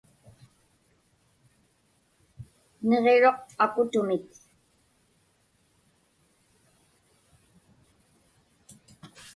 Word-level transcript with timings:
Niġiruq 2.87 3.39
akutumik. 3.63 4.25